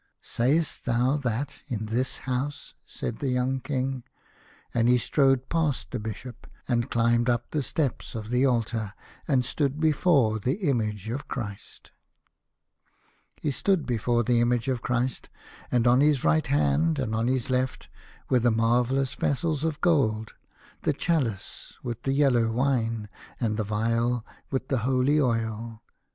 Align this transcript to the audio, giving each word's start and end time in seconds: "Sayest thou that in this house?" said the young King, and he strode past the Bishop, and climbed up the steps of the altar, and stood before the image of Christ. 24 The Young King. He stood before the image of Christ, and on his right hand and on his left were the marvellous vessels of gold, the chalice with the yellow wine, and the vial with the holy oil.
"Sayest 0.23 0.85
thou 0.85 1.15
that 1.17 1.59
in 1.67 1.85
this 1.85 2.17
house?" 2.25 2.73
said 2.87 3.17
the 3.19 3.27
young 3.29 3.59
King, 3.59 4.03
and 4.73 4.89
he 4.89 4.97
strode 4.97 5.47
past 5.47 5.91
the 5.91 5.99
Bishop, 5.99 6.47
and 6.67 6.89
climbed 6.89 7.29
up 7.29 7.51
the 7.51 7.61
steps 7.61 8.15
of 8.15 8.31
the 8.31 8.43
altar, 8.43 8.95
and 9.27 9.45
stood 9.45 9.79
before 9.79 10.39
the 10.39 10.55
image 10.67 11.07
of 11.11 11.27
Christ. 11.27 11.91
24 13.41 13.41
The 13.41 13.41
Young 13.41 13.41
King. 13.41 13.41
He 13.43 13.51
stood 13.51 13.85
before 13.85 14.23
the 14.23 14.41
image 14.41 14.67
of 14.69 14.81
Christ, 14.81 15.29
and 15.71 15.85
on 15.85 16.01
his 16.01 16.23
right 16.23 16.47
hand 16.47 16.97
and 16.97 17.13
on 17.13 17.27
his 17.27 17.51
left 17.51 17.87
were 18.27 18.39
the 18.39 18.49
marvellous 18.49 19.13
vessels 19.13 19.63
of 19.63 19.81
gold, 19.81 20.33
the 20.81 20.93
chalice 20.93 21.73
with 21.83 22.01
the 22.01 22.13
yellow 22.13 22.51
wine, 22.51 23.07
and 23.39 23.55
the 23.55 23.63
vial 23.63 24.25
with 24.49 24.69
the 24.69 24.79
holy 24.79 25.21
oil. 25.21 25.83